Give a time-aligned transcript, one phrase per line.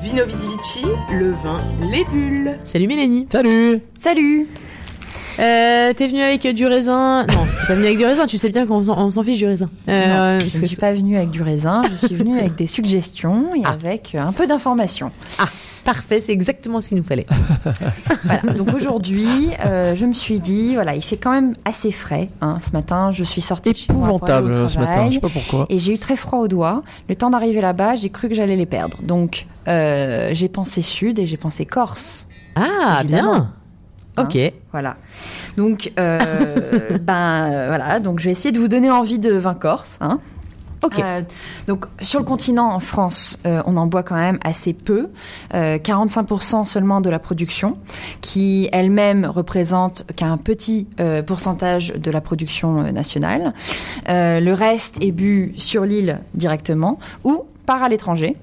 [0.00, 1.60] Vino Vidi Vici, le vin,
[1.90, 2.56] les bulles.
[2.64, 3.26] Salut Mélanie.
[3.28, 4.46] Salut Salut
[5.38, 8.48] Euh, t'es venue avec du raisin Non, t'es pas venue avec du raisin, tu sais
[8.48, 9.68] bien qu'on s'en fiche du raisin.
[9.88, 12.38] Euh, Non, parce Je ne que suis pas venue avec du raisin, je suis venue
[12.38, 13.70] avec des suggestions et Ah.
[13.70, 15.12] avec un peu d'informations.
[15.38, 15.44] Ah,
[15.84, 17.26] parfait, c'est exactement ce qu'il nous fallait.
[18.24, 19.28] Voilà, donc aujourd'hui,
[19.64, 22.28] euh, je me suis dit, voilà, il fait quand même assez frais.
[22.40, 22.58] hein.
[22.60, 25.14] Ce matin, je suis sortie de chez moi pour aller au Épouvantable ce matin, je
[25.14, 25.66] sais pas pourquoi.
[25.70, 26.82] Et j'ai eu très froid aux doigts.
[27.08, 28.98] Le temps d'arriver là-bas, j'ai cru que j'allais les perdre.
[29.02, 32.26] Donc, euh, j'ai pensé sud et j'ai pensé Corse.
[32.56, 33.32] Ah, Évidemment.
[33.34, 33.52] bien.
[34.20, 34.38] Ok.
[34.72, 34.96] Voilà.
[35.56, 36.18] Donc, euh,
[37.00, 38.00] ben euh, voilà.
[38.00, 39.98] Donc, je vais essayer de vous donner envie de vin corse.
[40.00, 40.20] Hein.
[40.84, 41.00] Ok.
[41.00, 41.22] Euh,
[41.66, 45.08] donc sur le continent, en France, euh, on en boit quand même assez peu,
[45.54, 47.76] euh, 45% seulement de la production,
[48.20, 50.86] qui elle-même représente qu'un petit
[51.26, 53.52] pourcentage de la production nationale.
[54.06, 58.36] Le reste est bu sur l'île directement ou part à l'étranger.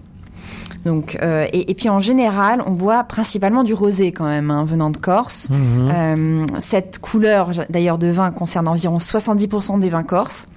[0.86, 4.66] Donc, euh, et, et puis en général, on boit principalement du rosé quand même, hein,
[4.66, 5.50] venant de Corse.
[5.50, 5.92] Mhm.
[5.92, 10.48] Euh, cette couleur, d'ailleurs, de vin concerne environ 70% des vins corses.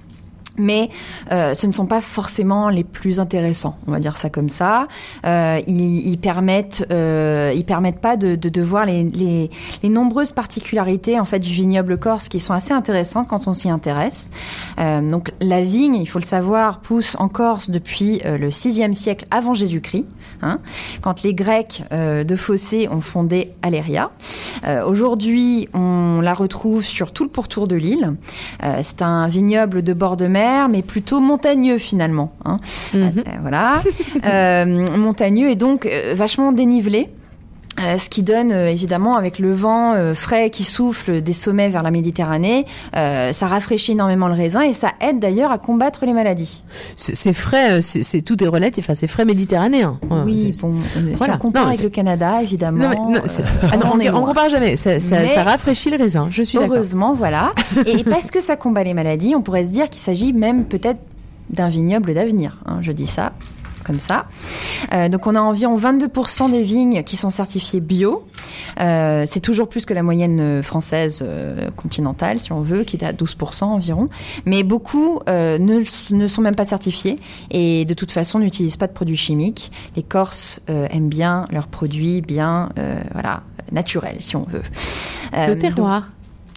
[0.59, 0.89] Mais
[1.31, 4.87] euh, ce ne sont pas forcément les plus intéressants, on va dire ça comme ça.
[5.25, 9.49] Euh, ils, ils permettent, euh, ils permettent pas de, voir les,
[9.83, 14.29] nombreuses particularités en fait du vignoble corse qui sont assez intéressantes quand on s'y intéresse.
[14.77, 19.53] Donc la vigne, il faut le savoir, pousse en Corse depuis le 6e siècle avant
[19.53, 20.05] Jésus-Christ,
[20.41, 20.59] hein,
[21.01, 24.11] quand les Grecs de Fossé ont fondé Aléria.
[24.85, 28.15] Aujourd'hui, on la retrouve sur tout le pourtour de l'île.
[28.81, 32.31] C'est un vignoble de bord de mer, mais plutôt montagneux finalement.
[32.45, 32.57] hein.
[32.93, 33.01] Mhm.
[33.01, 33.81] Euh, voilà,
[34.25, 37.07] Euh, montagneux et donc euh, vachement dénivelé.
[37.81, 41.69] Euh, ce qui donne euh, évidemment avec le vent euh, frais qui souffle des sommets
[41.69, 46.13] vers la Méditerranée, ça rafraîchit énormément le raisin et ça aide d'ailleurs à combattre les
[46.13, 46.63] maladies.
[46.95, 49.99] C'est frais, c'est tout est relatif, enfin, c'est frais méditerranéen.
[50.09, 51.35] Ouais, oui, bon, si voilà.
[51.35, 52.89] on compare Non, avec le Canada évidemment.
[52.89, 54.75] Non, mais, non, c'est- ah non, on on, on compare jamais.
[54.75, 56.27] Ça, ça- Mais- ça rafraîchit le raisin.
[56.29, 56.75] Je suis d'accord.
[56.75, 57.53] Heureusement, voilà.
[57.85, 60.99] Et parce que ça combat les maladies, on pourrait se dire qu'il s'agit même peut-être
[61.49, 62.59] d'un vignoble d'avenir.
[62.65, 63.33] hein, je dis ça
[63.89, 64.27] comme ça.
[64.93, 68.23] Euh, donc on a environ 22% des vignes qui sont certifiées bio.
[68.79, 72.97] Euh, c'est toujours plus que la moyenne euh, française euh, continentale, si on veut, qui
[72.97, 74.07] est à 12% environ.
[74.45, 75.81] Mais beaucoup ne,
[76.15, 77.17] ne sont même pas certifiés
[77.49, 79.71] et de toute façon n'utilisent pas de produits chimiques.
[79.95, 82.69] Les Corses aiment bien leurs produits bien,
[83.13, 84.61] voilà, naturels, si on veut.
[85.33, 86.09] Le donc- terroir.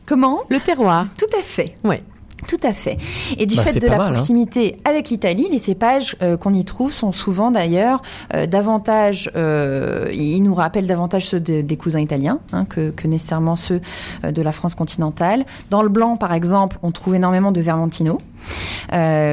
[0.05, 0.41] comment?
[0.51, 1.07] Le terroir.
[1.17, 1.79] tout à fait.
[1.83, 2.03] Ouais.
[2.49, 2.97] Tout à fait.
[3.39, 4.13] Et du Bah, fait de la mal, hein.
[4.15, 8.03] proximité avec l'Italie, les cépages euh, qu'on y trouve sont souvent d'ailleurs
[8.35, 13.07] euh, davantage, euh, ils nous rappellent davantage ceux de- des cousins italiens hein, que, que
[13.07, 13.81] nécessairement ceux
[14.25, 15.45] de la France continentale.
[15.71, 18.19] Dans le blanc, par exemple, on trouve énormément de Vermentino.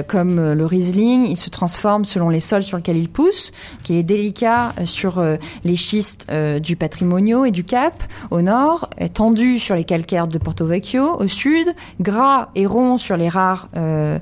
[0.07, 3.51] Comme le Riesling, il se transforme selon les sols sur lesquels il pousse,
[3.83, 5.21] qui est délicat sur
[5.65, 6.27] les schistes
[6.61, 7.93] du Patrimonio et du Cap
[8.31, 11.67] au nord, tendu sur les calcaires de Porto Vecchio au sud,
[11.99, 14.19] gras et rond sur les rares euh,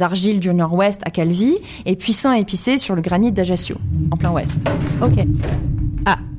[0.00, 3.76] argiles du nord-ouest à Calvi, et puissant et épicé sur le granit d'Ajaccio,
[4.10, 4.68] en plein ouest.
[5.02, 5.24] Ok.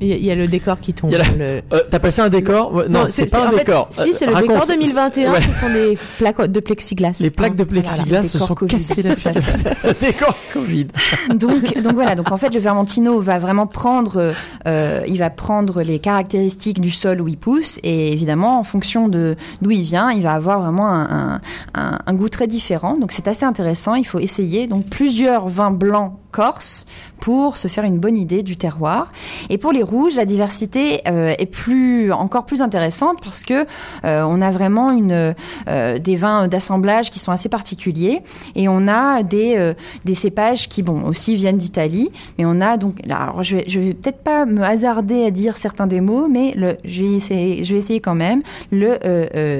[0.00, 1.10] Il y, a- il y a le décor qui tombe.
[1.10, 2.72] La- Le- Euh, T'appelles ça un décor?
[2.72, 3.88] Ouais, Non, c'est pas un fait, décor.
[3.90, 4.70] Si, c'est le Euh, décor raconte.
[4.76, 5.32] 2021.
[5.32, 5.40] Ouais.
[5.40, 7.16] Ce sont des plaques de plexiglas.
[7.20, 8.76] Les plaques de Voilà, plexiglas se décor sont Covid.
[8.76, 9.42] cassées la figure.
[10.00, 10.86] décor Covid.
[11.34, 14.32] donc, donc voilà, donc en fait le Vermentino va vraiment prendre,
[14.66, 19.08] euh, il va prendre les caractéristiques du sol où il pousse et évidemment en fonction
[19.08, 21.02] de d'où il vient, il va avoir vraiment un,
[21.34, 21.40] un-
[21.74, 22.96] un- un goût très différent.
[22.96, 23.94] Donc c'est assez intéressant.
[23.94, 26.86] Il faut essayer donc plusieurs vins blancs corse
[27.20, 29.08] pour se faire une bonne idée du terroir.
[29.50, 33.66] Et pour les rouges, la diversité euh, est plus encore plus intéressante parce que
[34.04, 35.34] euh, on a vraiment une
[35.68, 38.22] euh, des vins d'assemblage qui sont assez particuliers
[38.54, 39.74] et on a des
[40.14, 44.46] cépages qui bon aussi viennent d'Italie, mais on a donc alors je vais peut-être pas
[44.46, 48.42] me hasarder à dire certains des mots, mais je vais essayer quand même.
[48.70, 48.98] Le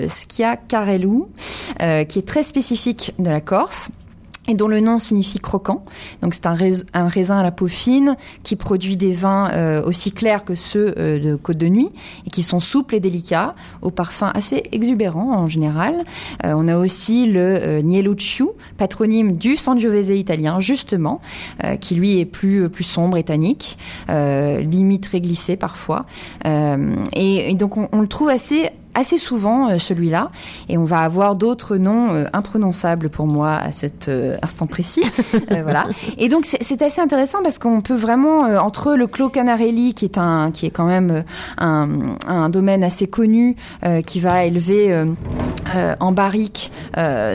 [0.07, 1.29] Schiacarello
[1.81, 3.91] euh, qui est très spécifique de la Corse
[4.49, 5.83] et dont le nom signifie croquant.
[6.23, 9.83] Donc c'est un, rais- un raisin à la peau fine qui produit des vins euh,
[9.85, 11.91] aussi clairs que ceux euh, de Côte de Nuit
[12.27, 16.05] et qui sont souples et délicats, au parfum assez exubérant en général.
[16.45, 18.47] Euh, on a aussi le Nielucciu,
[18.77, 21.21] patronyme du Sangiovese italien justement,
[21.81, 23.79] qui lui est plus plus sombre et tannique,
[24.09, 26.07] limite réglissé parfois.
[27.15, 30.31] Et, donc on, on le trouve assez assez souvent euh, celui-là.
[30.69, 35.05] Et on va avoir d'autres noms euh, imprononçables pour moi à cet euh, instant précis.
[35.63, 35.87] Voilà.
[36.19, 40.17] Et donc c'est- assez intéressant parce qu'on peut vraiment entre le Clos Canarelli qui est
[40.17, 41.25] un qui est quand même
[41.59, 41.89] un,
[42.29, 43.57] un domaine assez connu
[44.07, 45.05] qui va élever
[46.01, 46.71] en barrique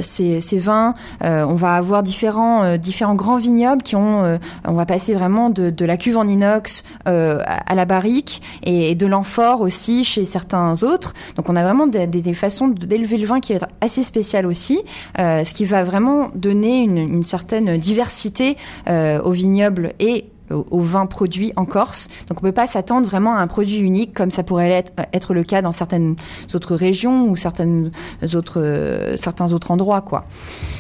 [0.02, 0.94] ces, ces, vins.
[1.24, 4.24] Euh, on va avoir différents, euh, différents grands vignobles qui ont.
[4.24, 9.06] Euh, on va passer vraiment de, la cuve en inox à la barrique et, de
[9.06, 11.14] l'amphore aussi chez certains autres.
[11.36, 14.82] Donc on a vraiment des, façons d'élever le vin qui va être assez spécial aussi,
[15.18, 18.58] ce qui va vraiment donner une, une certaine diversité
[18.88, 22.10] au vignoble et aux vins produits en Corse.
[22.28, 24.94] Donc on ne peut pas s'attendre vraiment à un produit unique comme ça pourrait être,
[25.14, 26.16] être le cas dans certaines
[26.54, 27.92] autres régions ou certaines
[28.36, 30.02] autres, euh, certains autres endroits.
[30.02, 30.26] quoi.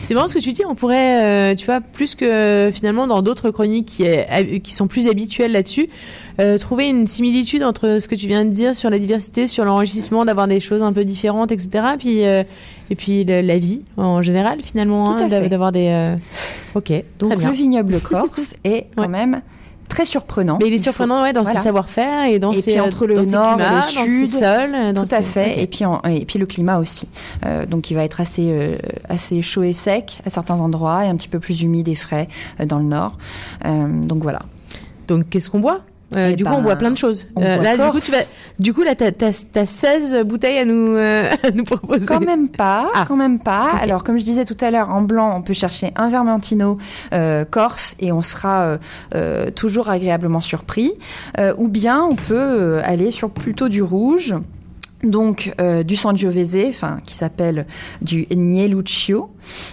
[0.01, 3.21] C'est marrant ce que tu dis, on pourrait, euh, tu vois, plus que finalement dans
[3.21, 5.89] d'autres chroniques qui, est, qui sont plus habituelles là-dessus,
[6.39, 9.65] euh, trouver une similitude entre ce que tu viens de dire sur la diversité, sur
[9.65, 11.85] l'enrichissement, d'avoir des choses un peu différentes, etc.
[11.97, 12.43] Puis, euh,
[12.89, 15.87] et puis le, la vie en général finalement, hein, d'avoir des...
[15.89, 16.15] Euh,
[16.75, 16.91] ok.
[17.19, 19.07] Donc le vignoble corse est quand ouais.
[19.07, 19.41] même
[19.93, 20.57] très surprenant.
[20.59, 21.23] Mais il est surprenant faut...
[21.23, 21.59] ouais, dans voilà.
[21.59, 24.39] ses savoir-faire et dans et ses puis entre le nord climats, et le sud, dans
[24.39, 25.23] sols, dans tout à ses...
[25.23, 25.51] fait.
[25.51, 25.61] Okay.
[25.61, 27.07] Et puis en, et puis le climat aussi.
[27.45, 28.75] Euh, donc il va être assez euh,
[29.07, 32.27] assez chaud et sec à certains endroits et un petit peu plus humide et frais
[32.59, 33.17] euh, dans le nord.
[33.63, 34.41] donc voilà.
[35.07, 35.81] Donc qu'est-ce qu'on boit?
[36.15, 37.27] Euh, du ben, coup, on boit plein de choses.
[37.39, 38.17] Euh, là, du coup, tu vas,
[38.59, 42.05] du coup, là, t'as, t'as 16 bouteilles à nous, euh, à nous proposer.
[42.05, 43.05] Quand même pas, ah.
[43.07, 43.71] quand même pas.
[43.73, 43.83] Okay.
[43.83, 46.77] Alors, comme je disais tout à l'heure, en blanc, on peut chercher un Vermentino
[47.13, 48.77] euh, corse et on sera
[49.15, 50.93] euh, toujours agréablement surpris.
[51.57, 54.35] ou bien, on peut aller sur plutôt du rouge
[55.03, 57.65] donc euh, du Sangiovese, enfin qui s'appelle
[58.01, 59.29] du Nieluccio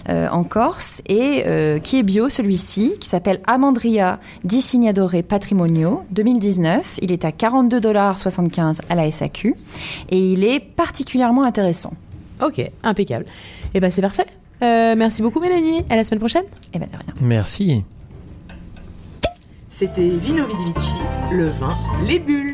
[0.09, 6.03] euh, en Corse et euh, qui est bio celui-ci, qui s'appelle Amandria di Signadore Patrimonio
[6.11, 6.99] 2019.
[7.03, 9.55] Il est à 42,75$ à la SAQ
[10.11, 11.93] et il est particulièrement intéressant.
[12.44, 13.25] Ok, impeccable.
[13.26, 14.26] Et eh ben c'est parfait.
[14.61, 15.85] merci beaucoup Mélanie.
[15.88, 16.44] À la semaine prochaine.
[16.44, 17.15] Et eh ben de rien.
[17.21, 17.85] Merci.
[19.69, 20.97] C'était Vino Vidivici,
[21.31, 21.76] le vin,
[22.09, 22.50] les bulles.